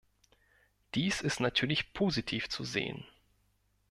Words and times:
Dies 0.95 1.21
ist 1.21 1.39
natürlich 1.39 1.93
positiv 1.93 2.49
zu 2.49 2.63
sehen. 2.63 3.03